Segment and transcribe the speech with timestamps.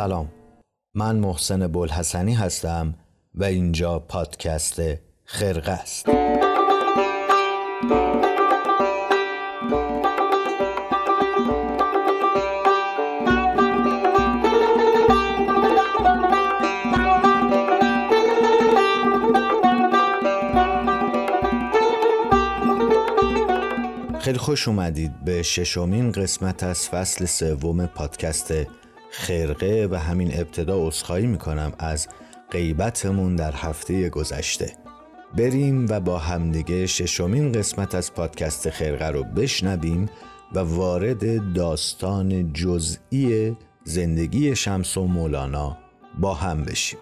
[0.00, 0.28] سلام.
[0.94, 2.94] من محسن بلحسنی هستم
[3.34, 4.82] و اینجا پادکست
[5.24, 6.06] خرقه است.
[24.20, 28.52] خیلی خوش اومدید به ششمین قسمت از فصل سوم پادکست
[29.10, 32.08] خرقه و همین ابتدا اصخایی می‌کنم از
[32.50, 34.72] غیبتمون در هفته گذشته.
[35.36, 40.08] بریم و با همدیگه ششمین قسمت از پادکست خرقه رو بشنویم
[40.54, 45.76] و وارد داستان جزئی زندگی شمس و مولانا
[46.18, 46.98] با هم بشیم.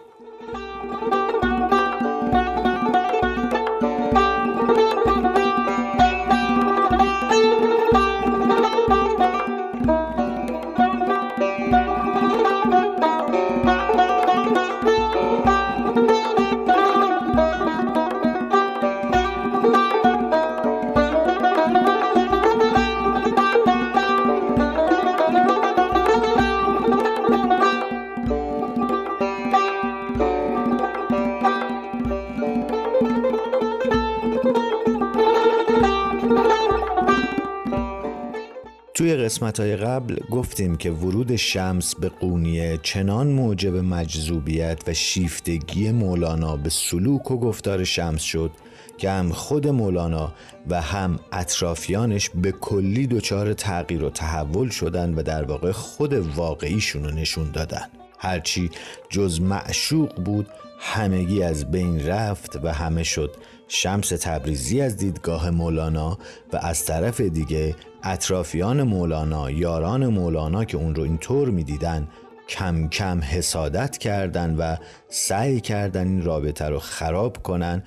[39.39, 46.57] قسمت های قبل گفتیم که ورود شمس به قونیه چنان موجب مجذوبیت و شیفتگی مولانا
[46.57, 48.51] به سلوک و گفتار شمس شد
[48.99, 50.33] که هم خود مولانا
[50.69, 57.05] و هم اطرافیانش به کلی دچار تغییر و تحول شدن و در واقع خود واقعیشون
[57.05, 57.87] رو نشون دادن.
[58.19, 58.71] هرچی
[59.11, 60.47] جز معشوق بود
[60.79, 63.37] همگی از بین رفت و همه شد.
[63.69, 66.19] شمس تبریزی از دیدگاه مولانا
[66.53, 72.09] و از طرف دیگه اطرافیان مولانا یاران مولانا که اون رو اینطور می‌دیدن
[72.49, 74.77] کم کم حسادت کردن و
[75.09, 77.83] سعی کردن این رابطه رو خراب کنن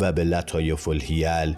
[0.00, 1.56] و به لطایف الهیل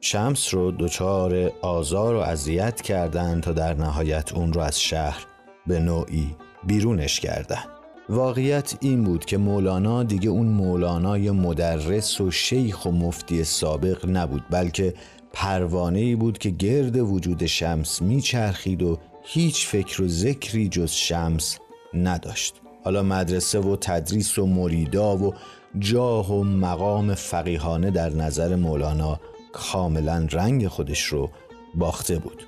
[0.00, 5.26] شمس رو دچار آزار و اذیت کردند تا در نهایت اون رو از شهر
[5.66, 6.36] به نوعی
[6.66, 7.73] بیرونش کردن.
[8.08, 14.44] واقعیت این بود که مولانا دیگه اون مولانای مدرس و شیخ و مفتی سابق نبود
[14.50, 14.94] بلکه
[15.32, 21.58] پروانه ای بود که گرد وجود شمس میچرخید و هیچ فکر و ذکری جز شمس
[21.94, 22.60] نداشت.
[22.84, 25.34] حالا مدرسه و تدریس و مریدا و
[25.78, 29.20] جاه و مقام فقیهانه در نظر مولانا
[29.52, 31.30] کاملا رنگ خودش رو
[31.74, 32.46] باخته بود.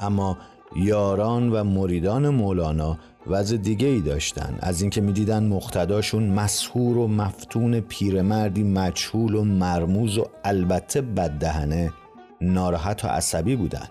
[0.00, 0.38] اما
[0.76, 2.98] یاران و مریدان مولانا
[3.30, 4.58] وضع دیگه ای داشتن.
[4.60, 11.92] از اینکه می‌دیدن مقتداشون مسهور و مفتون پیرمردی مجهول و مرموز و البته بددهنه
[12.40, 13.88] ناراحت و عصبی بودن.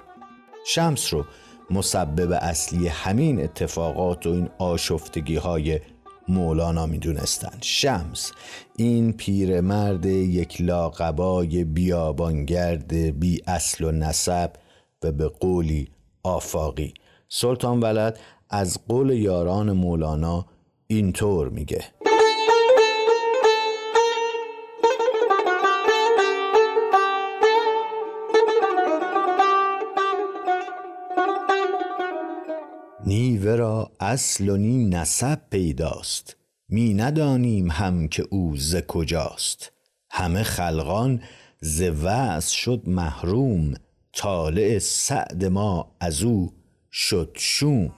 [0.66, 1.26] شمس رو
[1.70, 5.80] مسبب اصلی همین اتفاقات و این آشفتگی های
[6.28, 8.32] مولانا می‌دونستند شمس
[8.76, 14.52] این پیرمرد یک لاقبای بیابانگرد بی اصل و نسب
[15.04, 15.90] و به قولی
[16.24, 16.94] آفاقی.
[17.30, 18.20] سلطان ولد
[18.50, 20.46] از قول یاران مولانا
[20.88, 21.86] اینطور میگه.
[33.06, 36.36] نی ورا اصل و نی نسب پیداست.
[36.70, 39.72] می ندانیم هم که او ز کجاست.
[40.12, 41.22] همه خلقان
[41.62, 43.74] ز وعظ شد محروم.
[44.14, 46.57] طالع سعد ما از او
[47.00, 47.92] شد شوم.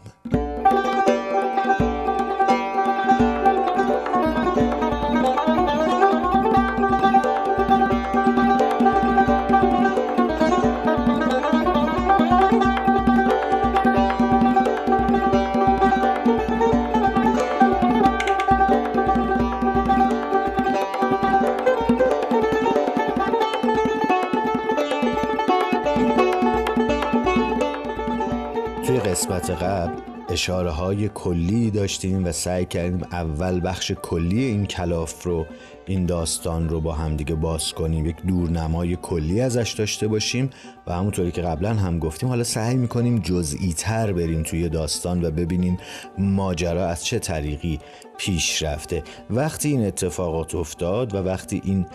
[30.29, 35.45] اشاره های کلی داشتیم و سعی کردیم اول بخش کلی این کلاف رو
[35.89, 40.49] این داستان رو با همدیگه باز کنیم یک دورنمای کلی ازش داشته باشیم
[40.87, 45.31] و همونطوری که قبلا هم گفتیم حالا سعی می‌کنیم جزئی تر بریم توی داستان و
[45.31, 45.77] ببینیم
[46.17, 47.79] ماجرا از چه طریقی
[48.17, 49.03] پیش رفته.
[49.29, 51.85] وقتی این اتفاقات افتاد و وقتی این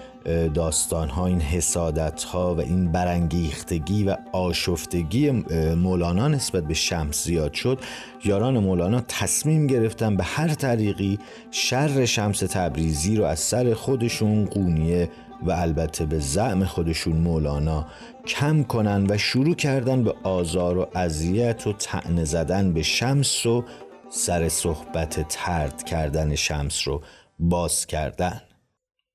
[0.55, 5.31] داستان ها این حسادت ها و این برانگیختگی و آشفتگی
[5.77, 7.79] مولانا نسبت به شمس زیاد شد
[8.25, 11.19] یاران مولانا تصمیم گرفتن به هر طریقی
[11.51, 15.11] شر شمس تبریزی رو از سر خودشون قونیه
[15.43, 17.87] و البته به زعم خودشون مولانا
[18.27, 23.65] کم کنن و شروع کردن به آزار و اذیت و تعنه زدن به شمس و
[24.11, 27.03] سر صحبت ترد کردن شمس رو
[27.39, 28.41] باز کردن.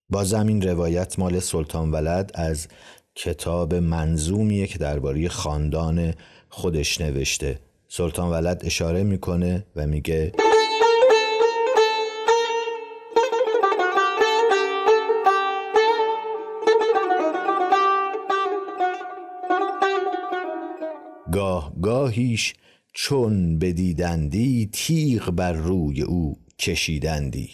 [0.10, 2.68] بازم این روایت مال سلطان ولد از
[3.16, 6.13] کتاب منظومیه که درباره خاندان
[6.50, 7.60] خودش نوشته.
[7.88, 10.31] سلطان ولد اشاره می‌کنه و میگه
[21.31, 22.54] گاه گاهیش
[22.94, 27.50] چون بدیدندی تیغ بر روی او کشیدندی.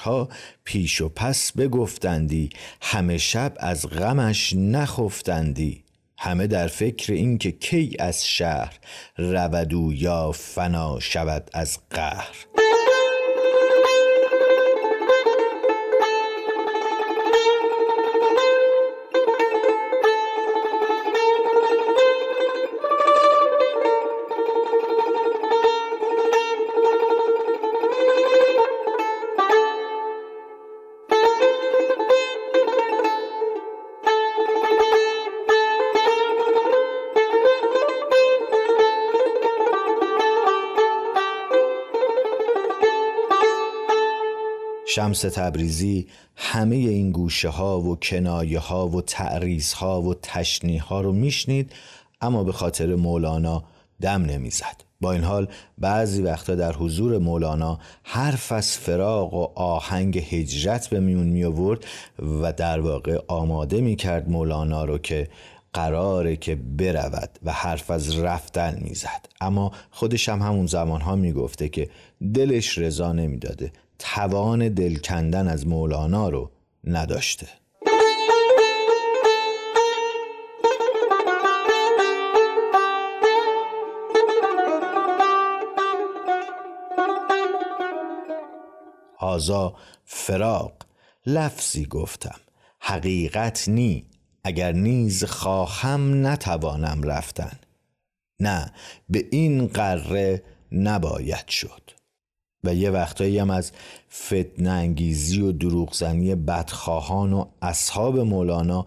[0.00, 0.28] ها
[0.64, 2.50] پیش و پس بگفتندی
[2.82, 5.84] همه شب از غمش نخفتندی.
[6.18, 8.78] همه در فکر اینکه کی از شهر
[9.16, 12.46] رود و یا فنا شود از قهر.
[44.96, 46.06] شمس تبریزی
[46.36, 51.72] همه این گوشه ها و کنایه ها و تعریض ها و تشنیه ها رو میشنید
[52.20, 53.64] اما به خاطر مولانا
[54.00, 54.84] دم نمی‌زد.
[55.00, 55.48] با این حال
[55.78, 61.84] بعضی وقتا در حضور مولانا حرف از فراق و آهنگ هجرت به میون می آورد
[62.42, 65.28] و در واقع آماده می کرد مولانا رو که
[65.72, 69.26] قراره که برود و حرف از رفتن می‌زد.
[69.40, 71.88] اما خودش هم همون زمان ها می‌گفته که
[72.34, 73.72] دلش رضا نمی‌داده.
[73.98, 76.50] توان دل کندن از مولانا رو
[76.84, 77.48] نداشته.
[89.18, 90.72] آزا فراق
[91.26, 92.40] لفظی گفتم.
[92.80, 94.06] حقیقت نی
[94.44, 97.58] اگر نیز خواهم نتوانم رفتن.
[98.40, 98.72] نه
[99.08, 100.42] به این قره
[100.72, 101.95] نباید شد.
[102.66, 103.72] و یه وقتایی هم از
[104.12, 108.86] فتنه انگیزی و دروغزنی بدخواهان و اصحاب مولانا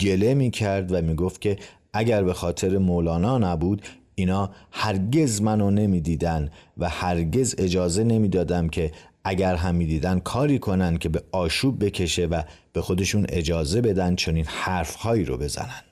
[0.00, 1.58] گله می کرد و می گفت که
[1.92, 3.82] اگر به خاطر مولانا نبود
[4.14, 8.92] اینا هرگز منو نمی‌دیدن و هرگز اجازه نمی‌دادم که
[9.24, 12.42] اگر هم می‌دیدن کاری کنن که به آشوب بکشه و
[12.72, 15.82] به خودشون اجازه بدن چنین حرفهایی رو بزنن.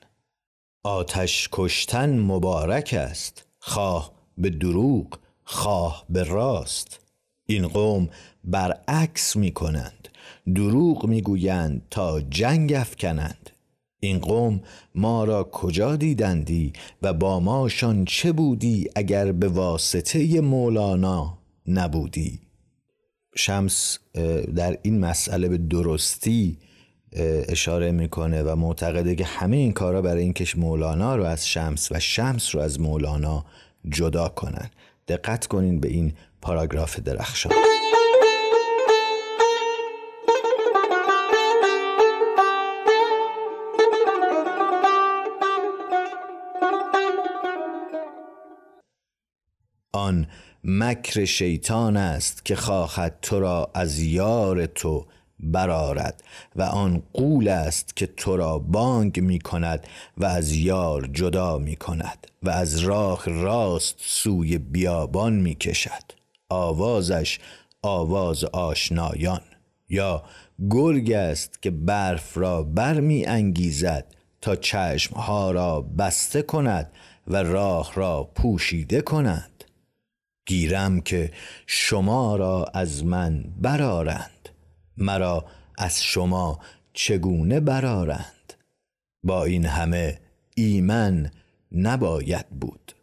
[0.83, 7.06] آتش کشتن مبارک است خواه به دروغ خواه به راست.
[7.47, 8.09] این قوم
[8.43, 10.07] برعکس می کنند
[10.55, 13.49] دروغ می گویند تا جنگ افکنند.
[13.99, 14.61] این قوم
[14.95, 21.37] ما را کجا دیدندی و با ماشان چه بودی اگر به واسطه مولانا
[21.67, 22.39] نبودی؟
[23.35, 23.99] شمس
[24.55, 26.57] در این مسئله به درستی
[27.49, 31.99] اشاره می‌کنه و معتقده که همه این کارا برای اینکه مولانا رو از شمس و
[31.99, 33.45] شمس رو از مولانا
[33.89, 34.69] جدا کنن.
[35.07, 37.53] دقت کنین به این پاراگراف درخشان.
[49.93, 50.27] آن
[50.63, 55.05] مکر شیطان است که خواهد تو را از یار تو
[55.39, 56.23] برارد
[56.55, 61.75] و آن قول است که تو را بانگ می کند و از یار جدا می
[61.75, 66.17] کند و از راه راست سوی بیابان می کشد.
[66.49, 67.39] آوازش
[67.81, 69.41] آواز آشنایان
[69.89, 70.23] یا
[70.69, 74.05] گرگ است که برف را برمی انگیزد
[74.41, 76.91] تا چشمها را بسته کند
[77.27, 79.63] و راه را پوشیده کند.
[80.45, 81.31] گیرم که
[81.65, 84.49] شما را از من برارند
[84.97, 85.45] مرا
[85.77, 86.59] از شما
[86.93, 88.53] چگونه برارند
[89.23, 90.19] با این همه
[90.55, 91.31] ایمن
[91.71, 92.93] نباید بود.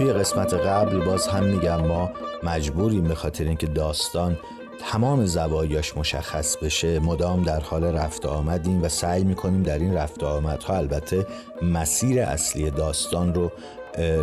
[0.00, 2.10] توی قسمت قبل باز هم میگم ما
[2.42, 4.38] مجبوریم به خاطر اینکه داستان
[4.90, 10.22] تمام زوایاش مشخص بشه مدام در حال رفت آمدیم و سعی می‌کنیم در این رفت
[10.22, 11.26] آمدها البته
[11.62, 13.52] مسیر اصلی داستان رو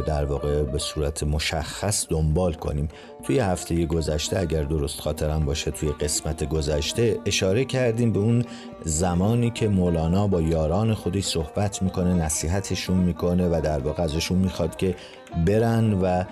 [0.05, 2.87] در واقع به صورت مشخص دنبال کنیم.
[3.23, 8.45] توی هفته گذشته اگر درست خاطرم باشه توی قسمت گذشته اشاره کردیم به اون
[8.85, 14.75] زمانی که مولانا با یاران خودش صحبت می‌کنه نصیحتشون می‌کنه و در واقع ازشون می‌خواد
[14.75, 14.95] که
[15.45, 16.23] برن و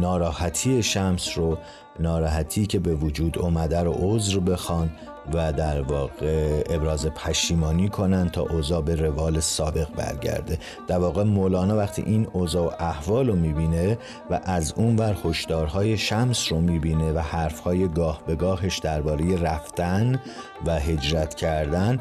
[0.00, 1.58] ناراحتی شمس رو
[2.00, 4.90] ناراحتی که به وجود اومده رو عذر بخوان.
[5.34, 10.58] و در واقع ابراز پشیمانی کنن تا اوضاع به روال سابق برگرده.
[10.88, 13.98] در واقع مولانا وقتی این اوضاع و احوال رو می‌بینه
[14.30, 20.20] و از اون ور هشدارهای شمس رو می‌بینه و حرفهای گاه به گاهش درباره رفتن
[20.66, 22.00] و هجرت کردن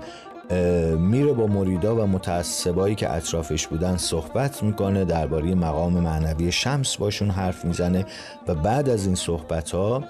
[0.98, 7.29] میره با مریدا و متعصبایی که اطرافش بودن صحبت می‌کنه درباره مقام معنوی شمس باشون
[7.29, 8.05] حرف می‌زنه
[8.48, 10.03] و بعد از این صحبت ها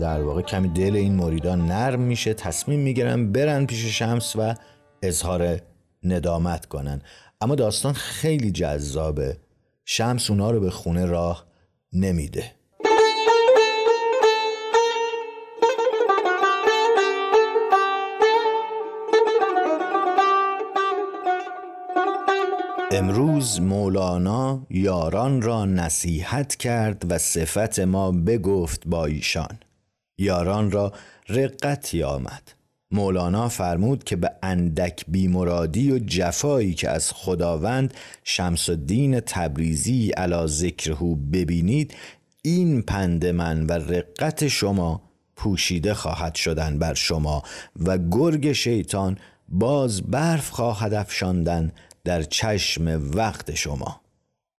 [0.00, 4.54] در واقع کمی دل این مریدان نرم میشه تصمیم می‌گیرن برن پیش شمس و
[5.02, 5.60] اظهار
[6.02, 7.02] ندامت کنن.
[7.40, 9.36] اما داستان خیلی جذابه.
[9.84, 11.46] شمس اونا رو به خونه راه
[11.92, 12.59] نمیده.
[22.92, 29.58] امروز مولانا یاران را نصیحت کرد و صفت ما بگفت با ایشان.
[30.18, 30.92] یاران را
[31.28, 32.42] رقتی آمد
[32.90, 37.94] مولانا فرمود که به اندک بیمرادی و جفایی که از خداوند
[38.24, 41.94] شمس الدین تبریزی علا ذکرهو ببینید
[42.42, 45.02] این پند من و رقت شما
[45.36, 47.42] پوشیده خواهد شدن بر شما
[47.86, 49.18] و گرگ شیطان
[49.48, 51.72] باز برف خواهد افشاندن
[52.04, 54.00] در چشم وقت شما.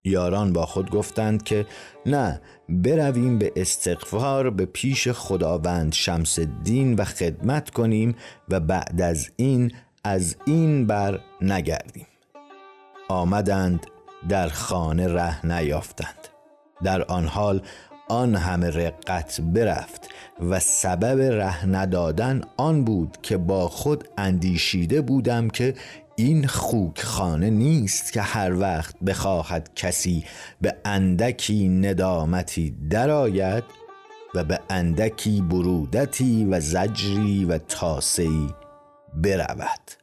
[0.04, 1.66] یاران با خود گفتند که
[2.06, 8.14] نه برویم به استغفار به پیش خداوند شمس الدین و خدمت کنیم
[8.48, 9.72] و بعد از این
[10.04, 12.06] از این بر نگردیم.
[13.08, 13.86] آمدند
[14.28, 16.28] در خانه ره نیافتند.
[16.82, 17.62] در آن حال
[18.08, 20.08] آن همه رقت برفت
[20.50, 25.74] و سبب ره ندادن آن بود که با خود اندیشیده بودم که
[26.24, 30.24] این خوک خانه نیست که هر وقت بخواهد کسی
[30.60, 33.64] به اندکی ندامتی درآید
[34.34, 38.54] و به اندکی برودتی و زجری و تاسهی
[39.14, 39.99] برود.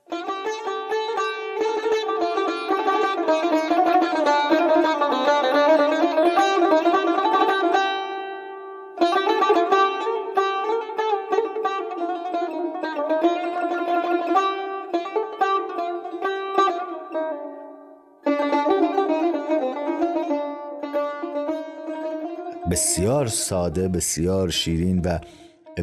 [22.77, 25.19] بسیار ساده بسیار شیرین و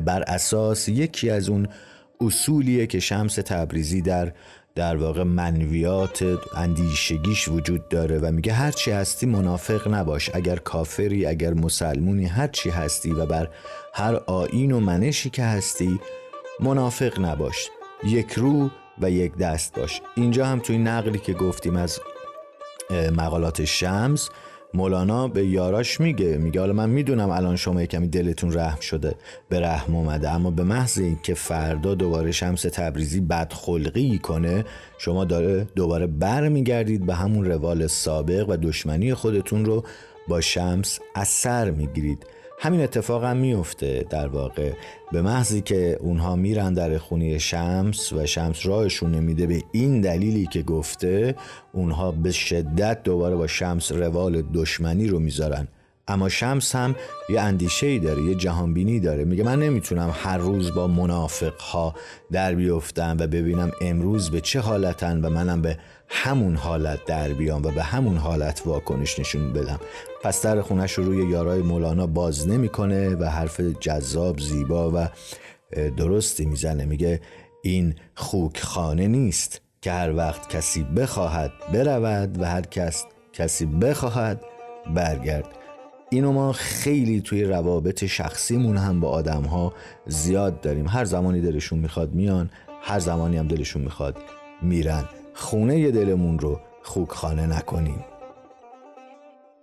[0.01, 1.69] بر اساس یکی از اون
[2.21, 4.33] اصولیه که شمس تبریزی در
[4.75, 6.25] در واقع منویات
[6.57, 13.13] اندیشگیش وجود داره و میگه هرچی هستی منافق نباش اگر کافری اگر مسلمونی هرچی هستی
[13.13, 13.49] و بر
[13.95, 16.01] هر آین و منشی که هستی
[16.61, 17.69] منافق نباش
[18.05, 18.71] یک رو
[19.01, 20.03] و یک دست باش.
[20.17, 22.01] اینجا هم توی نقلی که گفتیم از
[22.91, 24.29] مقالات شمس
[24.75, 29.15] مولانا به یاراش میگه میگه حالا من می‌دونم الان شما کمی دلتون رحم شده
[29.49, 34.65] به رحم اومده اما به محض اینکه فردا دوباره شمس تبریزی بدخلقی کنه
[34.99, 39.85] شما داره دوباره بر میگردید به همون روال سابق و دشمنی خودتون رو
[40.29, 42.27] با شمس اثر می‌گیرید.
[42.59, 44.73] همین اتفاق هم میفته در واقع.
[45.13, 50.47] به محضی که اونها میرن در خونی شمس و شمس راهشون نمیده به این دلیلی
[50.47, 51.35] که گفته
[51.73, 55.69] اونها به شدت دوباره با شمس روال دشمنی رو می‌ذارن.
[56.09, 56.95] اما شمس هم
[57.29, 59.25] یه اندیشه ای داره یه جهانبینی داره.
[59.25, 61.95] میگه من نمی‌تونم هر روز با منافق ها
[62.33, 67.63] در بیفتم و ببینم امروز به چه حالتن و منم به همون حالت در بیام
[67.63, 69.81] و به همون حالت واکنش نشون بدم.
[70.23, 75.09] پس در خونش رو روی یارای مولانا باز نمی‌کنه و حرف جذاب زیبا و
[75.97, 76.85] درستی می‌زنه.
[76.85, 77.21] میگه
[77.63, 84.41] این خوک خانه نیست که هر وقت کسی بخواهد برود و هر کس کسی بخواهد
[84.95, 85.64] برگرد.
[86.15, 89.73] اینو ما خیلی توی روابط شخصیمون هم با آدم ها
[90.07, 90.89] زیاد داریم.
[90.89, 92.51] هر زمانی دلشون می‌خواد میان
[92.83, 94.17] هر زمانی هم دلشون می‌خواد
[94.63, 95.09] میرن.
[95.35, 98.05] خونه دلمون رو خوکخانه نکنیم.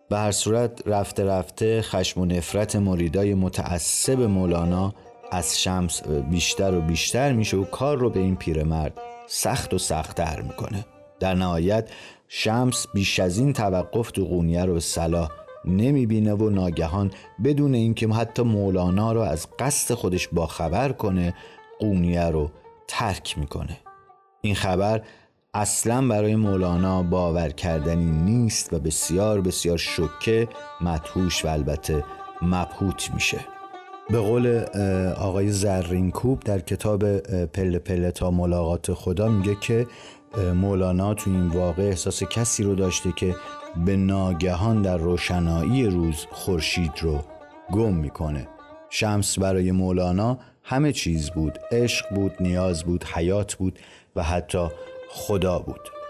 [0.10, 4.94] به هر صورت رفته رفته خشم و نفرت مریدای متعصب مولانا
[5.32, 8.94] از شمس بیشتر و بیشتر میشه و کار رو به این پیرمرد
[9.28, 10.86] سخت و سختتر می‌کنه.
[11.20, 11.90] در نهایت
[12.28, 15.32] شمس بیش از این توقف تو قونیه رو به صلاح
[15.66, 17.12] نمی‌بینه و ناگهان
[17.44, 21.34] بدون اینکه حتی مولانا رو از قصد خودش باخبر کنه
[21.80, 22.52] قونیه رو
[22.88, 23.78] ترک می‌کنه.
[24.42, 25.02] این خبر
[25.54, 30.48] اصلا برای مولانا باور کردنی نیست و بسیار بسیار شکه
[30.82, 32.04] مدهوش و البته
[32.42, 33.40] مبهوت میشه.
[34.10, 34.64] به قول
[35.18, 39.88] آقای زرینکوب در کتاب پله پله تا ملاقات خدا میگه که
[40.56, 43.36] مولانا تو این واقع احساس کسی رو داشته که
[43.86, 47.24] به ناگهان در روشنایی روز خورشید رو
[47.72, 48.48] گم می‌کنه.
[48.90, 51.60] شمس برای مولانا همه چیز بود.
[51.72, 53.80] عشق بود نیاز بود حیات بود
[54.16, 54.68] و حتی
[55.10, 56.01] خدا بود.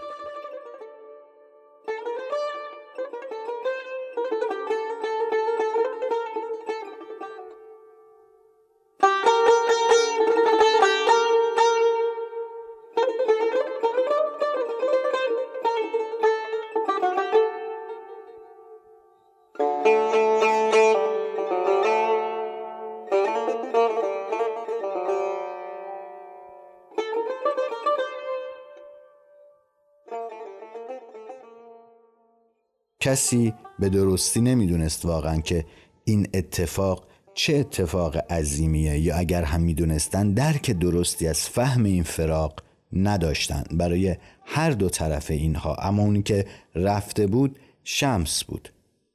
[33.12, 35.64] کسی به درستی نمی‌دونست واقعا که
[36.04, 42.62] این اتفاق چه اتفاق عظیمیه یا اگر هم می‌دونستن درک درستی از فهم این فراق
[42.92, 43.64] نداشتن.
[43.70, 48.68] برای هر دو طرف اینها اما اونی که رفته بود شمس بود.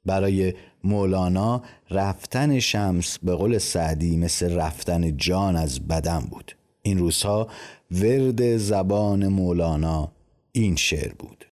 [0.06, 6.56] برای مولانا رفتن شمس به قول سعدی مثل رفتن جان از بدن بود.
[6.82, 7.48] این روزها
[7.90, 10.12] ورد زبان مولانا
[10.52, 11.47] این شعر بود.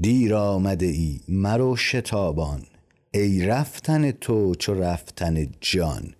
[0.00, 2.62] دیر آمده ای مرو شتابان
[3.14, 6.14] ای رفتن تو چو رفتن جان.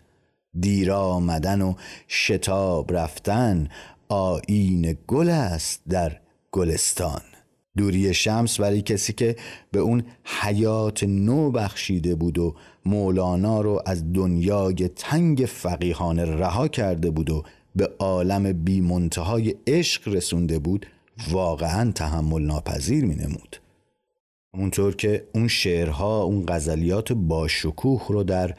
[0.61, 1.75] دیر آمدن و
[2.09, 3.69] شتاب رفتن
[4.09, 7.21] آین گل است در گلستان.
[7.77, 9.37] دوری شمس برای کسی که
[9.73, 12.55] به اون حیات نو بخشیده بود و
[12.87, 17.43] مولانا رو از دنیای تنگ فقیهانه رها کرده بود و
[17.77, 20.87] به عالم بی منتهای عشق رسونده بود
[21.31, 23.57] واقعا تحمل ناپذیر می نمود
[24.55, 28.55] اونطور که اون شعرها اون غزلیات باشکوه رو در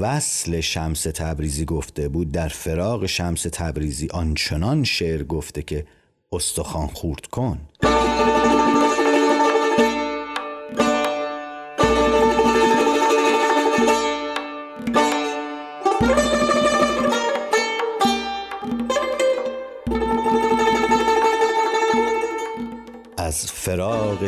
[0.00, 5.86] وصل شمس تبریزی گفته بود در فراغ شمس تبریزی آنچنان شعر گفته که
[6.32, 7.58] استخوان خورد کن.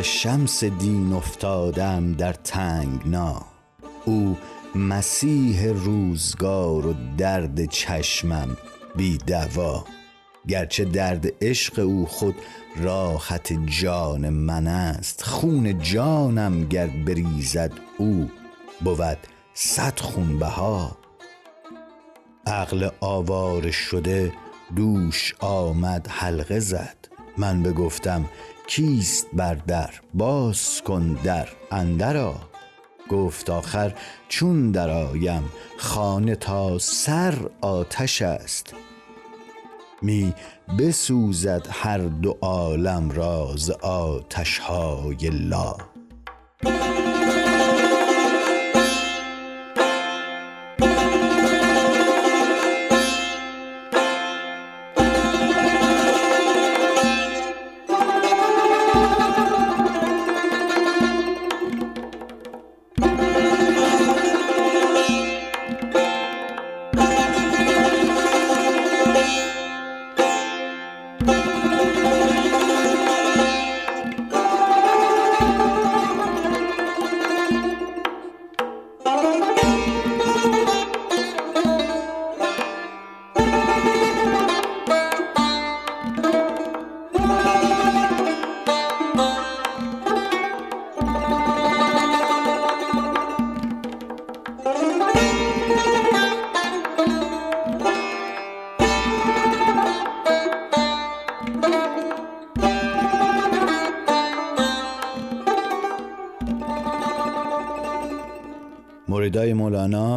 [0.01, 3.45] شمس دین افتادم در تنگنا.
[4.05, 4.37] او
[4.75, 8.57] مسیح روزگار و درد چشمم
[8.95, 9.85] بی دوا
[10.47, 12.35] گرچه درد عشق او خود
[12.77, 18.29] راحت جان من است خون جانم گر بریزد او
[18.81, 19.17] بود
[19.53, 20.97] صد خون بها.
[22.47, 24.33] عقل آوار شده
[24.75, 26.97] دوش آمد حلقه زد.
[27.37, 28.25] من بگفتم
[28.69, 32.35] کیست بر در؟ باز کن در اندرا
[33.09, 33.93] گفت آخر
[34.27, 35.43] چون درآیم
[35.77, 38.73] خانه تا سر آتش است.
[40.01, 40.33] می
[40.79, 45.77] بسوزد هر دو عالم را ز آتشهای لا.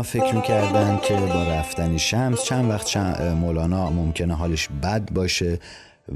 [0.02, 5.58] مولانا فکر می‌کردن که با رفتن شمس چند وقت مولانا ممکنه حالش بد باشه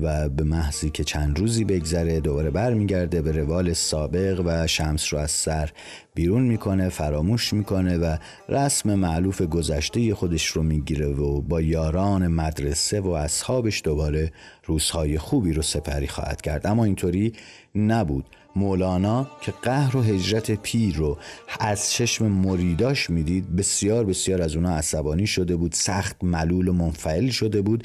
[0.03, 5.19] و به محضی که چند روزی بگذره دوباره برمیگرده به روال سابق و شمس رو
[5.19, 5.71] از سر
[6.15, 8.17] بیرون می‌کنه فراموش می‌کنه و
[8.49, 14.33] رسم معلوف گذشته خودش رو می‌گیره و با یاران مدرسه و اصحابش دوباره
[14.65, 16.67] روزهای خوبی رو سپری خواهد کرد.
[16.67, 17.33] اما اینطوری
[17.75, 18.25] نبود.
[18.57, 21.19] مولانا که قهر و هجرت پیر رو
[21.61, 27.29] از چشم مریداش می‌دید بسیار بسیار از اونا عصبانی شده بود سخت ملول و منفعل
[27.29, 27.85] شده بود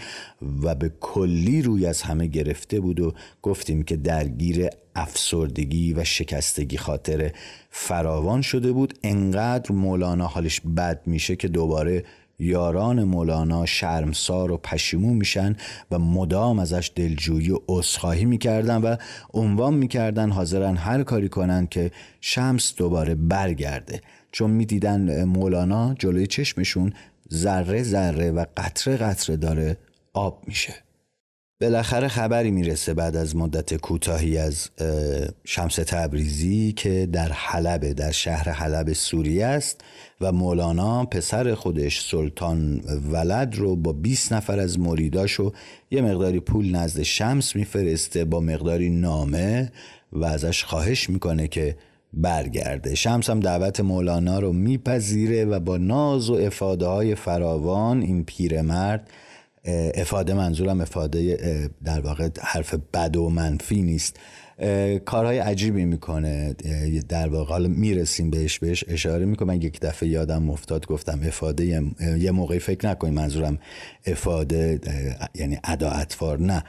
[0.63, 6.77] و به کلی روی از همه گرفته بود و گفتیم که درگیر افسردگی و شکستگی
[6.77, 7.31] خاطر
[7.69, 8.93] فراوان شده بود.
[9.03, 12.03] انقدر مولانا حالش بد میشه که دوباره
[12.41, 15.55] یاران مولانا شرمسار و پشیمون میشن
[15.91, 18.95] و مدام ازش دلجویی و عذرخواهی می‌کردن و
[19.33, 24.01] عنوان می‌کردن حاضرن هر کاری کنن که شمس دوباره برگرده.
[24.31, 26.93] چون می‌دیدن مولانا جلوی چشمشون
[27.33, 29.77] ذره ذره و قطره قطره داره
[30.13, 30.73] آب میشه.
[31.61, 34.69] بالاخره خبری می‌رسه بعد از مدت کوتاهی از
[35.45, 39.81] شمس تبریزی که در حلب در شهر حلب سوریه است
[40.21, 45.51] و مولانا پسر خودش سلطان ولد رو با 20 نفر از مریداش و
[45.91, 49.71] یه مقداری پول نزد شمس میفرسته با مقداری نامه
[50.13, 51.75] و ازش خواهش می‌کنه که
[52.13, 52.95] برگرده.
[52.95, 59.09] شمس هم دعوت مولانا رو میپذیره و با ناز و افاده های فراوان این پیرمرد
[59.95, 64.19] افاده منظورم افاده در واقع حرف بد و منفی نیست.
[65.05, 66.55] کارهای عجیبی می‌کنه.
[67.09, 69.61] در واقع حالا می‌رسیم بهش بهش اشاره می‌کنم.
[69.61, 71.83] یک دفعه یادم افتاد گفتم افاده
[72.19, 73.59] یه موقعی فکر نکنیم منظورم
[74.05, 74.79] افاده
[75.35, 75.89] یعنی ادا
[76.39, 76.63] نه.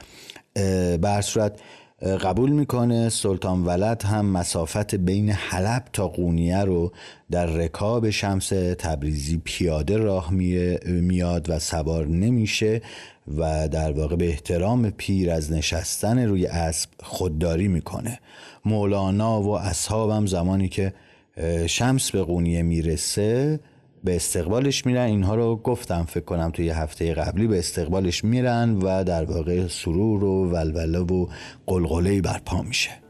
[0.97, 1.59] به صورت
[2.03, 3.09] قبول می‌کنه.
[3.09, 6.91] سلطان ولد هم مسافت بین حلب تا قونیه رو
[7.31, 10.31] در رکاب شمس تبریزی پیاده راه
[10.85, 12.81] میاد و سوار نمیشه
[13.37, 18.19] و در واقع به احترام پیر از نشستن روی اسب خودداری می‌کنه.
[18.65, 20.93] مولانا و اصحابم زمانی که
[21.67, 23.59] شمس به قونیه می‌رسه
[24.03, 25.05] به استقبالش میرن.
[25.05, 30.23] اینها رو گفتم فکر کنم توی هفته قبلی به استقبالش میرن و در واقع سرور
[30.23, 31.27] و ولوله و
[31.67, 33.02] قلقله برپا میشه.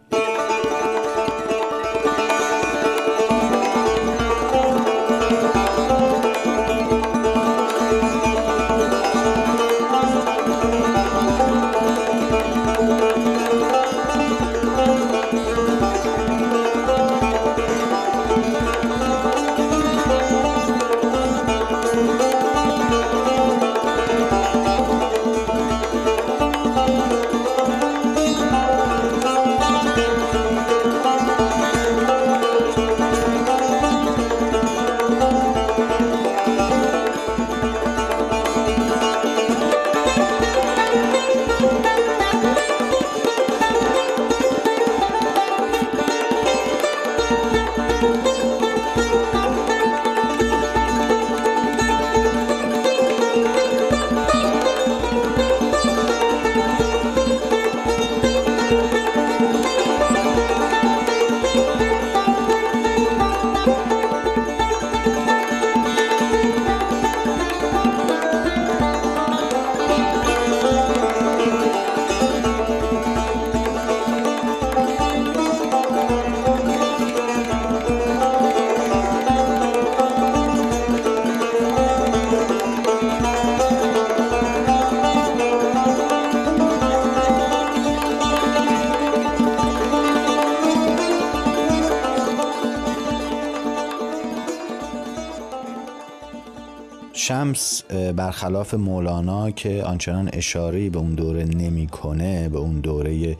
[97.53, 97.83] شمس
[98.15, 103.37] برخلاف مولانا که آنچنان اشاره به اون دوره نمی‌کنه به اون دوره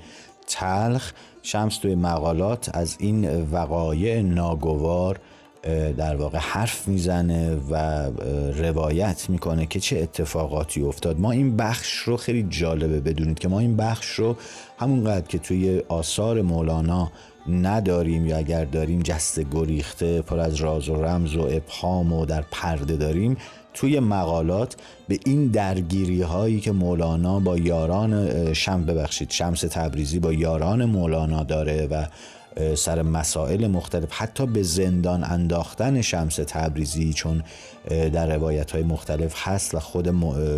[0.48, 1.12] تلخ
[1.44, 5.20] شمس توی مقالات از این وقایع ناگوار
[5.98, 7.76] در واقع حرف می‌زنه و
[8.58, 11.20] روایت می‌کنه که چه اتفاقاتی افتاد.
[11.20, 14.36] ما این بخش رو خیلی جالبه بدونید که ما این بخش رو
[14.78, 17.12] همونقدر که توی آثار مولانا
[17.50, 22.44] نداریم یا اگر داریم جست گریخته پر از راز و رمز و ابهام و در
[22.52, 23.38] پرده داریم
[23.74, 24.76] توی مقالات
[25.08, 31.44] به این درگیری هایی که مولانا با یاران شم ببخشید شمس تبریزی با یاران مولانا
[31.44, 32.06] داره و
[32.76, 37.44] سر مسائل مختلف حتی به زندان انداختن شمس تبریزی چون
[37.90, 40.14] در روایت های مختلف هست و خود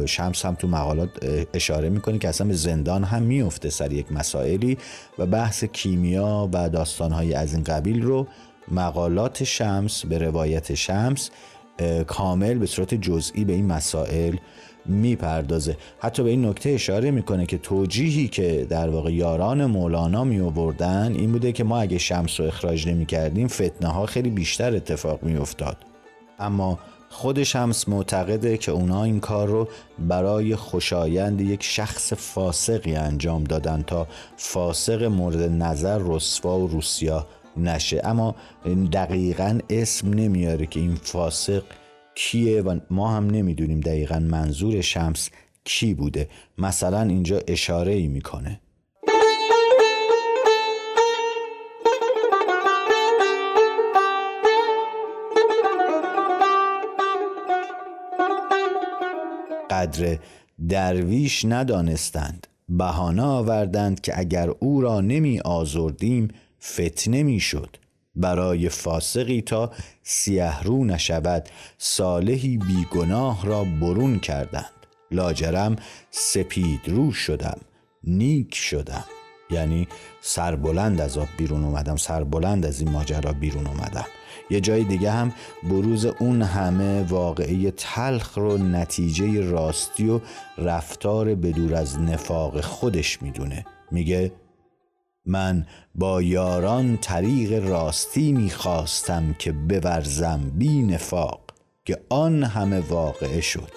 [0.05, 1.09] شمس هم تو مقالات
[1.53, 4.77] اشاره می‌کنه که اصلا به زندان هم میفته سر یک مسائلی
[5.19, 8.27] و بحث کیمیا و داستان های از این قبیل رو
[8.71, 11.29] مقالات شمس به روایت شمس
[12.07, 14.35] کامل به صورت جزئی به این مسائل
[14.85, 15.77] می‌پردازه.
[15.99, 21.15] حتی به این نکته اشاره می‌کنه که توجیهی که در واقع یاران مولانا می آوردن
[21.15, 25.23] این بوده که ما اگه شمس رو اخراج نمی کردیم فتنه ها خیلی بیشتر اتفاق
[25.23, 25.77] می افتاد
[26.39, 29.67] اما خود شمس معتقده که اونا این کار رو
[29.99, 34.07] برای خوشایند یک شخص فاسقی انجام دادن تا
[34.37, 38.01] فاسق مورد نظر رسوا و روسیا نشه.
[38.03, 38.35] اما
[38.91, 41.63] دقیقا اسم نمیاره که این فاسق
[42.15, 45.29] کیه و ما هم نمی‌دونیم دقیقا منظور شمس
[45.63, 46.29] کی بوده.
[46.57, 48.59] مثلا اینجا اشاره ای می‌کنه.
[59.69, 60.17] قدر
[60.69, 62.47] درویش ندانستند.
[62.69, 66.27] بهانه آوردند که اگر او را نمی آزردیم
[66.73, 67.77] فتنه می شد
[68.15, 69.71] برای فاسقی تا
[70.03, 74.71] سیه رو نشود صالحی بیگناه را برون کردند.
[75.11, 75.75] لاجرم
[76.11, 77.57] سپید رو شدم
[78.03, 79.05] نیک شدم.
[79.49, 79.87] یعنی
[80.21, 84.05] سربلند از آب بیرون اومدم سربلند از این ماجرا بیرون اومدم.
[84.49, 90.19] یه جای دیگه هم بروز اون همه واقعی تلخ رو نتیجه راستی و
[90.57, 93.65] رفتار بدور از نفاق خودش می‌دونه.
[93.91, 94.31] میگه
[95.25, 101.41] من با یاران طریق راستی می‌خواستم که بورزم بی نفاق
[101.85, 103.71] که آن همه واقعه شد.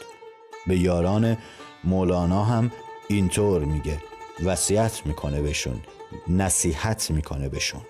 [0.67, 1.37] به یاران
[1.85, 2.73] مولانا هم
[3.09, 4.03] اینطور میگه
[4.45, 5.81] وصیت می‌کنه بهشون
[6.29, 7.81] نصیحت می‌کنه بهشون.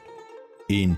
[0.66, 0.97] این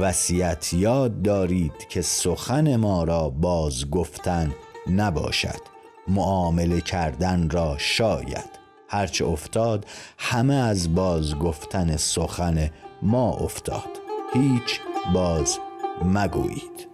[0.00, 4.54] وصیت یاد دارید که سخن ما را باز گفتن
[4.90, 5.60] نباشد
[6.08, 8.59] معامله کردن را شاید.
[8.90, 9.86] هرچه افتاد
[10.18, 12.70] همه از باز گفتن سخن
[13.02, 13.88] ما افتاد.
[14.34, 14.80] هیچ
[15.14, 15.58] باز
[16.04, 16.89] مگویید.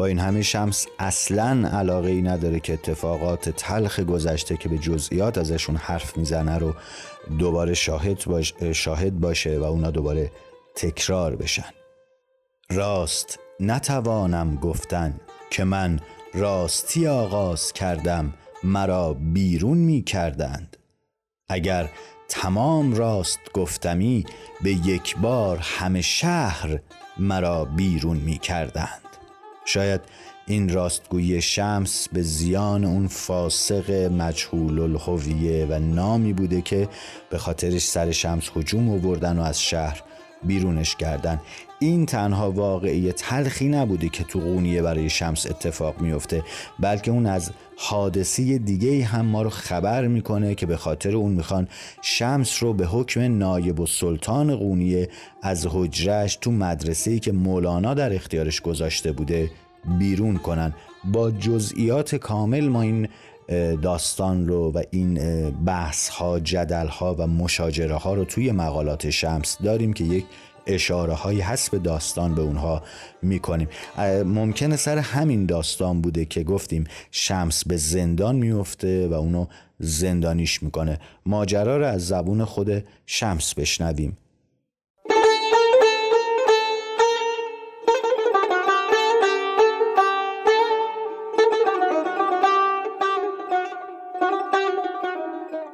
[0.00, 5.38] با این همه شمس اصلا علاقه ای نداره که اتفاقات تلخ گذشته که به جزئیات
[5.38, 6.74] ازشون حرف می‌زنه رو
[7.38, 10.32] دوباره شاهد, باش شاهد باشه و اونا دوباره
[10.74, 11.70] تکرار بشن.
[12.70, 16.00] راست نتوانم گفتن که من
[16.34, 18.34] راستی آغاز کردم
[18.64, 20.76] مرا بیرون می کردند
[21.48, 21.90] اگر
[22.28, 24.24] تمام راست گفتمی
[24.62, 26.80] به یک بار همه شهر
[27.18, 29.09] مرا بیرون می کردند
[29.72, 30.00] شاید
[30.46, 36.88] این راستگویی شمس به زیان اون فاسق مجهول الهویه و نامی بوده که
[37.30, 40.02] به خاطرش سر شمس هجوم آوردن و از شهر
[40.42, 41.40] بیرونش کردن.
[41.78, 46.44] این تنها واقعی تلخی نبوده که تو قونیه برای شمس اتفاق میفته
[46.78, 51.68] بلکه اون از حادثی دیگه هم ما رو خبر می‌کنه که به خاطر اون می‌خوان
[52.02, 55.08] شمس رو به حکم نایب و سلطان قونیه
[55.42, 59.50] از حجرش تو مدرسه‌ای که مولانا در اختیارش گذاشته بوده
[59.98, 60.72] بیرون کنن.
[61.04, 63.08] با جزئیات کامل ما این
[63.82, 69.58] داستان رو و این بحث ها جدل ها و مشاجره ها رو توی مقالات شمس
[69.62, 70.24] داریم که یک
[70.66, 72.82] اشاره های حسب داستان به اونها
[73.22, 73.68] می‌کنیم.
[74.24, 79.46] ممکنه سر همین داستان بوده که گفتیم شمس به زندان میفته و اونو
[79.78, 80.98] زندانیش می‌کنه.
[81.26, 84.16] ماجرا رو از زبون خود شمس بشنویم.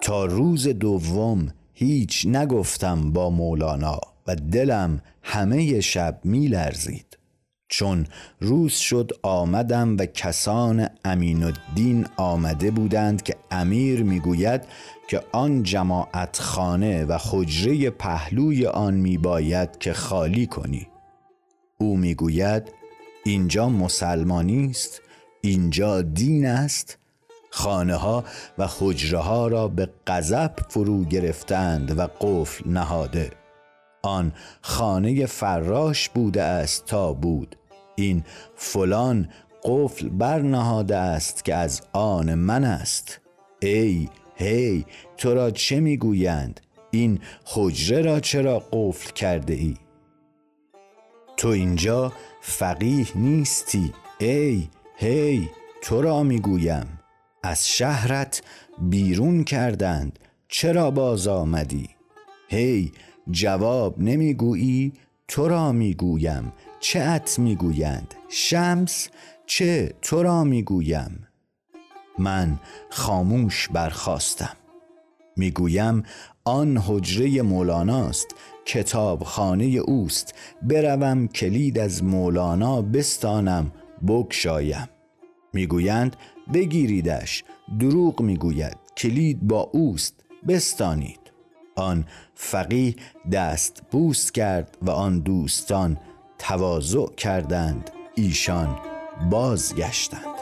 [0.06, 7.18] تا روز دوم هیچ نگفتم با مولانا و دلم همه شب می لرزید
[7.68, 8.06] چون
[8.40, 14.60] روز شد آمدم و کسان امین الدین آمده بودند که امیر می‌گوید
[15.08, 20.86] که آن جماعت خانه و خجره پهلوی آن میباید که خالی کنی.
[21.78, 22.62] او می‌گوید
[23.24, 25.00] اینجا مسلمانی است
[25.40, 26.98] اینجا دین است
[27.50, 28.24] خانه ها
[28.58, 33.30] و خجره ها را به غضب فرو گرفتند و قفل نهاده.
[34.02, 34.32] آن
[34.62, 37.56] خانه فراش بوده است تا بود.
[37.96, 39.28] این فلان
[39.64, 43.20] قفل برنهاده است که از آن من است.
[43.62, 44.84] ای هی
[45.16, 49.74] تو را چه می‌گویند؟ این حجره را چرا قفل کرده ای
[51.36, 53.92] تو اینجا فقیه نیستی.
[54.18, 55.48] ای هی
[55.82, 56.98] تو را می‌گویم.
[57.46, 58.42] از شهرت
[58.78, 60.18] بیرون کردند.
[60.48, 61.88] چرا باز آمدی؟
[62.48, 62.92] هی
[63.30, 64.92] جواب نمی‌گویی
[65.28, 66.52] تو را می‌گویم.
[66.80, 69.08] چه ات می‌گویند؟ شمس؟
[69.46, 71.26] چه تو را می‌گویم؟
[72.18, 74.56] من خاموش برخواستم
[75.36, 76.02] می‌گویم
[76.44, 80.34] آن حجره مولاناست کتابخانه اوست.
[80.62, 83.72] بروم کلید از مولانا بستانم
[84.08, 84.88] بگشایم.
[85.52, 86.16] می‌گویند
[86.54, 87.44] بگیریدش
[87.80, 90.14] دروغ می‌گوید کلید با اوست
[90.48, 91.20] بستانید.
[91.76, 92.04] آن
[92.34, 92.94] فقیه
[93.32, 95.96] دست بوس کرد و آن دوستان
[96.38, 98.78] تواضع کردند ایشان
[99.30, 100.35] بازگشتند.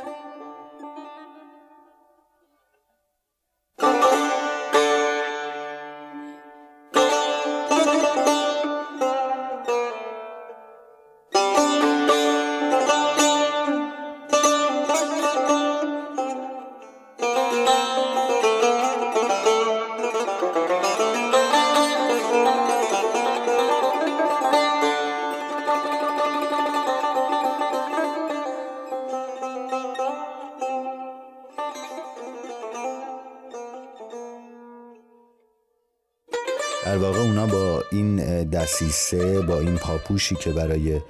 [36.84, 41.00] در واقع اونا با این دسیسه با این پاپوشی که برای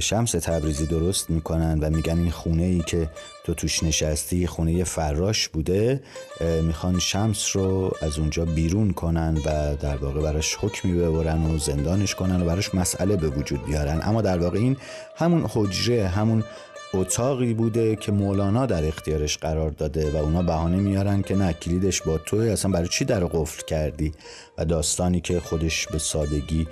[0.00, 3.10] شمس تبریزی درست می‌کنن و میگن این خونه ای که
[3.44, 6.00] تو توش نشستی خونه فراش بوده
[6.62, 12.14] می‌خوان شمس رو از اونجا بیرون کنن و در واقع براش حکمی ببرن و زندانش
[12.14, 14.00] کنن و براش مسئله به وجود بیارن.
[14.02, 14.76] اما در واقع این
[15.16, 16.44] همون حجره همون
[16.94, 22.02] اتاقی بوده که مولانا در اختیارش قرار داده و اونا بهانه میارن که نه کلیدش
[22.02, 24.12] با توی اصلا برای چی در قفل کردی؟
[24.58, 26.66] و داستانی که خودش به سادگی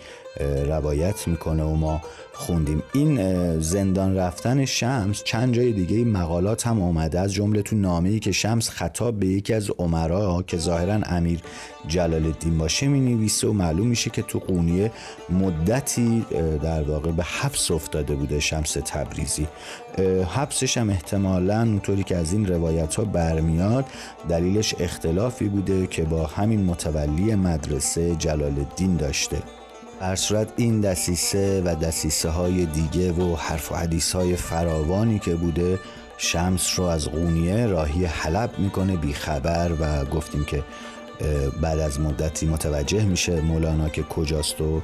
[0.67, 2.83] روایت می‌کنه و ما خوندیم.
[2.93, 8.19] این زندان رفتن شمس چند جای دیگه مقالات هم آمده از جمله تو نامه ای
[8.19, 11.41] که شمس خطاب به یکی از عمرا که ظاهرا امیر
[11.87, 14.91] جلال الدین باشه می نویسه و معلوم میشه که تو قونیه
[15.31, 16.27] مدتی
[16.63, 19.49] در واقع به حبس افتاده بوده شمس تبریزی.
[20.35, 23.85] حبسش هم احتمالا اونطوری که از این روایت ها برمیاد
[24.29, 29.43] دلیلش اختلافی بوده که با همین متولی مدرسه جلال الدین داشته.
[30.01, 35.35] هر صورت این دسیسه و دسیسه های دیگه و حرف و حدیث های فراوانی که
[35.35, 35.79] بوده
[36.19, 40.63] شمس رو از قونیه راهی حلب می‌کنه بیخبر و گفتیم که
[41.61, 44.83] بعد از مدتی متوجه میشه مولانا که کجاست و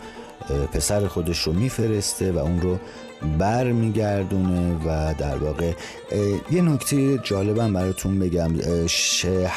[0.72, 2.78] پسر خودش رو میفرسته و اون رو
[3.38, 5.72] بر میگردونه و در واقع
[6.50, 8.52] یه نکته جالبم براتون بگم.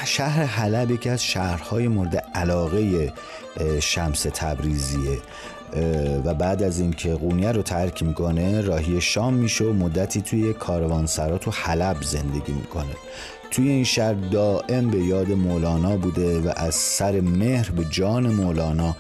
[0.06, 3.14] شهر حلب یکی از شهرهای مورد علاقه
[3.80, 5.18] شمس تبریزیه.
[6.26, 11.38] و بعد از اینکه قونیه رو ترک می‌کنه راهی شام میشه و مدتی توی کاروانسرا
[11.38, 12.96] تو حلب زندگی می‌کنه.
[13.52, 18.96] توی این شهر دائم به یاد مولانا بوده و از سر مهر به جان مولانا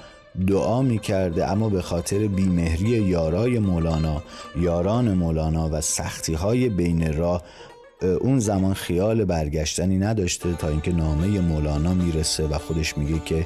[0.47, 4.23] دعا می کرده اما به خاطر بیمهری یارای مولانا
[4.55, 7.43] یاران مولانا و سختی های بین راه
[8.01, 13.45] اون زمان خیال برگشتنی نداشته تا اینکه نامه مولانا می‌رسه و خودش میگه که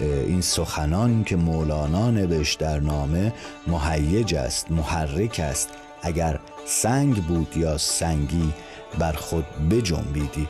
[0.00, 3.32] این سخنان که مولانا نوشت در نامه
[3.66, 5.68] مهیج است محرک است.
[6.02, 8.52] اگر سنگ بود یا سنگی
[8.98, 10.48] بر خود بجنبیدی.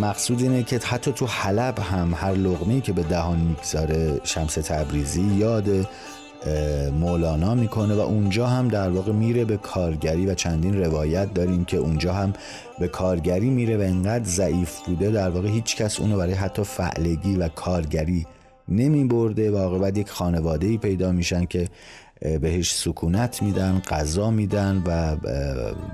[0.00, 5.22] مقصود اینه که حتی تو حلب هم هر لغمه که به دهان می‌گذاره شمس تبریزی
[5.22, 5.88] یاد
[7.00, 11.76] مولانا می‌کنه و اونجا هم در واقع میره به کارگری و چندین روایت داریم که
[11.76, 12.32] اونجا هم
[12.80, 17.36] به کارگری میره و انقدر ضعیف بوده در واقع هیچ کس اونو برای حتی فعلگی
[17.36, 18.26] و کارگری
[18.68, 21.68] نمی برده و یک خانواده ای پیدا میشن که
[22.20, 25.16] بهش سکونت میدن غذا میدن و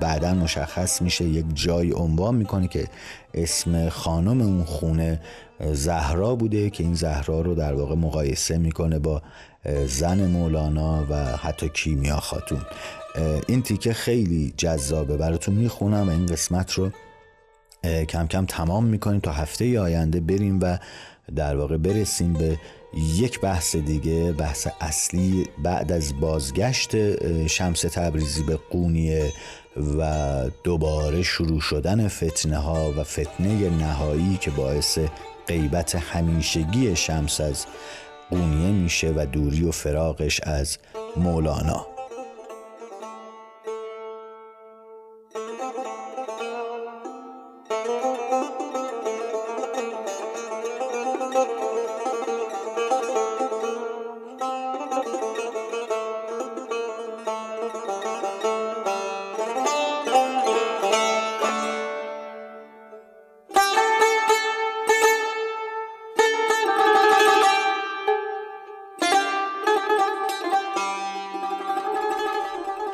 [0.00, 2.86] بعدا مشخص میشه یک جای عنوان می‌کنه که
[3.34, 5.20] اسم خانم اون خونه
[5.72, 9.22] زهرا بوده که این زهرا رو در واقع مقایسه می‌کنه با
[9.86, 12.60] زن مولانا و حتی کیمیا خاتون.
[13.48, 16.90] این تیکه خیلی جذابه براتون می‌خونم این قسمت رو
[18.08, 20.78] کم کم تمام می‌کنیم تا هفته آینده بریم و
[21.36, 22.58] در واقع برسیم به
[22.94, 26.96] یک بحث دیگه بحث اصلی بعد از بازگشت
[27.46, 29.32] شمس تبریزی به قونیه
[29.98, 34.98] و دوباره شروع شدن فتنه ها و فتنه نهایی که باعث
[35.46, 37.66] غیبت همیشگی شمس از
[38.30, 40.78] قونیه میشه و دوری و فراقش از
[41.16, 41.91] مولانا.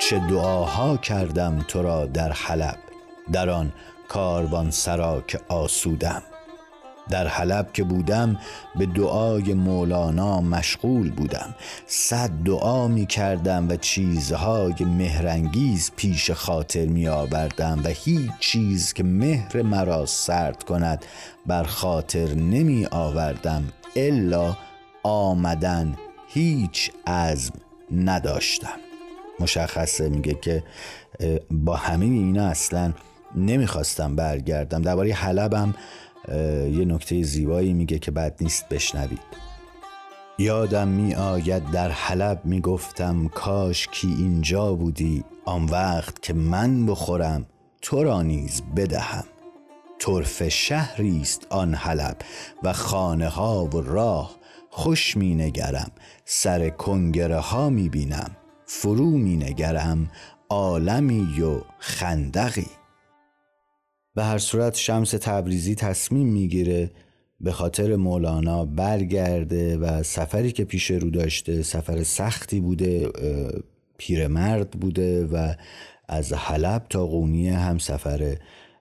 [0.09, 2.78] چه دعاها کردم تو را در حلب
[3.32, 3.72] در آن
[4.09, 6.22] کاروان سرا که آسودم.
[7.11, 8.38] در حلب که بودم
[8.78, 11.54] به دعای مولانا مشغول بودم.
[11.86, 19.04] صد دعا می کردم و چیزهای مهرنگیز پیش خاطر می آوردم و هیچ چیز که
[19.04, 21.04] مهر مرا سرد کند
[21.46, 23.64] بر خاطر نمی آوردم.
[23.96, 24.56] الا
[25.02, 25.96] آمدن
[26.28, 27.54] هیچ عزم
[27.90, 28.88] نداشتم.
[29.41, 30.64] مشخصه میگه که
[31.51, 32.93] با همه اینا اصلا
[33.36, 34.82] نمی‌خواستم برگردم.
[34.82, 35.74] درباره حلبم
[36.72, 39.49] یه نکته زیبایی میگه که بد نیست بشنوید.
[40.39, 46.86] یادم می آید در حلب می گفتم کاش کی اینجا بودی آن وقت که من
[46.86, 47.47] بخورم
[47.82, 49.24] تو را نیز بدهم.
[49.99, 52.16] طرف شهری است آن حلب
[52.62, 54.36] و خانه ها و راه
[54.70, 55.91] خوش می نگرم
[56.24, 58.30] سر کنگره ها می بینم
[58.70, 60.10] فرو می نگرم
[60.48, 62.66] عالمی و خندقی.
[64.14, 66.90] به هر صورت شمس تبریزی تصمیم می‌گیره
[67.40, 73.10] به خاطر مولانا برگرده و سفری که پیش رو داشته سفر سختی بوده
[73.98, 75.54] پیرمرد بوده و
[76.08, 78.36] از حلب تا قونیه هم سفر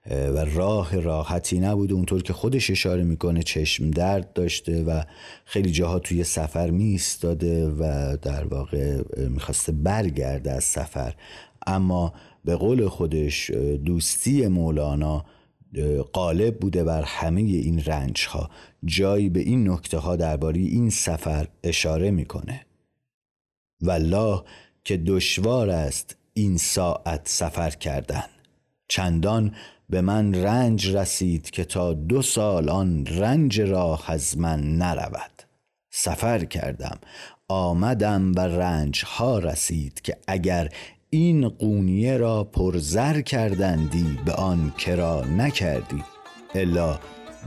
[0.10, 1.94] و راه راحتی نبوده.
[1.94, 5.04] اونطور که خودش اشاره می‌کنه چشم درد داشته و
[5.46, 11.16] خیلی جاها توی سفر میستاده و در واقع می‌خواسته برگرده از سفر.
[11.68, 12.14] اما
[12.46, 13.52] به قول خودش
[13.86, 15.26] دوستی مولانا
[16.14, 18.50] قالب بوده بر همه این رنج ها
[18.86, 22.66] جایی به این نکته ها درباره این سفر اشاره می‌کنه.
[23.82, 24.44] والله
[24.84, 28.24] که دشوار است این ساعت سفر کردن.
[28.88, 29.56] چندان
[29.90, 35.44] به من رنج رسید که تا دو سال آن رنج راه از من نرود.
[35.92, 36.98] سفر کردم
[37.48, 40.70] آمدم و رنج ها رسید که اگر
[41.10, 46.04] این قونیه را پرزر کردندی به آن کرا نکردی
[46.56, 47.00] الا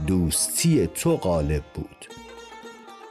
[0.07, 2.07] دوستی تو غالب بود.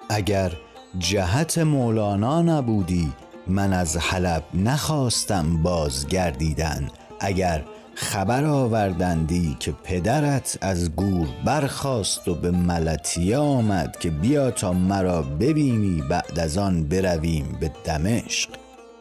[0.09, 0.53] اگر
[0.99, 3.13] جهت مولانا نبودی
[3.47, 6.89] من از حلب نخواستم بازگردیدن.
[7.21, 7.65] اگر
[8.01, 15.23] خبر آوردندی که پدرت از گور برخاست و به ملتیه آمد که بیا تا مرا
[15.23, 18.51] ببینی بعد از آن برویم به دمشق.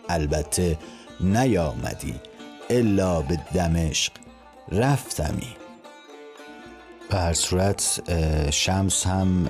[0.10, 0.78] البته
[1.20, 2.16] نیامدی
[2.70, 4.14] الا به دمشق.
[4.72, 5.56] رفتمی.
[7.10, 8.02] به هر صورت
[8.52, 9.48] شمس هم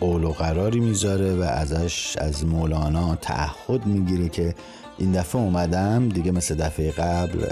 [0.00, 4.54] قول و قراری می‌ذاره و ازش از مولانا تعهد می‌گیره که
[4.98, 7.46] این دفعه اومدم دیگه مثل دفعه قبل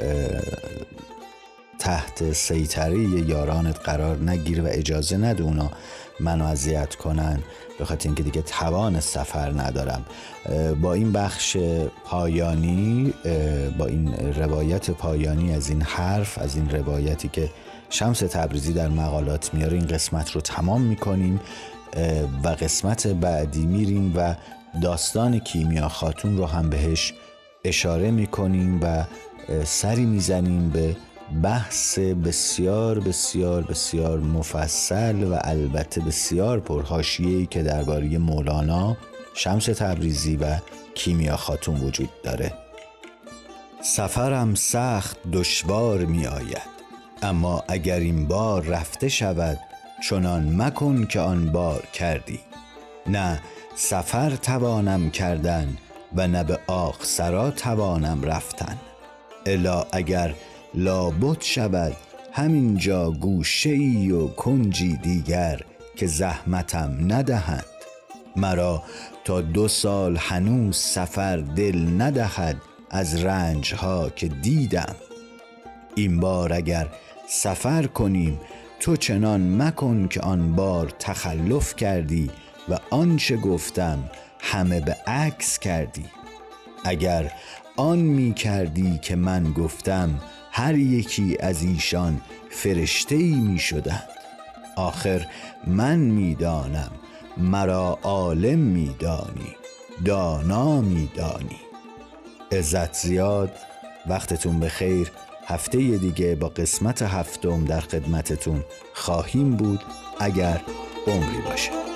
[1.79, 2.99] تحت سیطره
[3.29, 5.71] یارانت قرار نگیر و اجازه نده اونا
[6.21, 7.43] منو اذیت کنن.
[7.79, 10.05] به خاطر اینکه دیگه توان سفر ندارم.
[10.83, 11.57] با این بخش
[12.05, 13.15] پایانی
[13.79, 17.51] با این روایت پایانی از این حرف از این روایتی که
[17.91, 21.41] شمس تبریزی در مقالات میاره این قسمت رو تمام می‌کنیم.
[22.45, 24.35] و قسمت بعدی میریم و
[24.83, 27.15] داستان کیمیا خاتون رو هم بهش
[27.65, 29.05] اشاره می‌کنیم و
[29.65, 30.97] سری می‌زنیم به
[31.43, 38.97] بحث بسیار بسیار بسیار مفصل و البته بسیار پرهاشیه‌ای که درباره مولانا
[39.35, 40.57] شمس تبریزی و
[40.95, 42.53] کیمیا خاتون وجود داره.
[43.83, 46.79] سفرم سخت دشوار می آید
[47.23, 49.59] اما اگر این بار رفته شود
[50.09, 52.41] چنان مکن که آن بار کردی.
[53.07, 53.41] نه
[53.75, 55.77] سفر توانم کردن
[56.17, 58.79] و نه به آخسرا توانم رفتن.
[59.47, 60.35] الا اگر
[60.75, 61.97] لابد شود
[62.33, 65.61] همینجا گوشه ای و کنجی دیگر
[65.97, 67.65] که زحمتم ندهند
[68.37, 68.83] مرا
[69.25, 72.57] تا دو سال هنوز سفر دل ندهد
[72.91, 74.97] از رنج ها که دیدم.
[75.95, 76.89] این بار اگر
[77.29, 78.41] سفر کنیم
[78.81, 82.31] تو چنان مکن که آن بار تخلف کردی
[82.69, 84.11] و آنچه گفتم
[84.41, 86.05] همه به عکس کردی.
[86.85, 87.33] اگر
[87.77, 90.21] آن می کردی که من گفتم
[90.59, 94.09] هر یکی از ایشان فرشته ای می شدند
[94.77, 95.27] آخر
[95.67, 96.91] من می‌دانم
[97.37, 99.57] مرا عالم میدانی
[100.05, 101.61] دانا میدانی.
[102.53, 103.57] عزت زیاد
[104.07, 105.11] وقتتون به خیر
[105.47, 109.81] هفته دیگه با قسمت هفتم در خدمتتون خواهیم بود
[110.21, 110.63] اگر
[111.07, 111.88] عمری باشه.